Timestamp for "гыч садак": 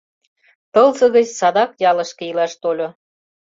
1.15-1.71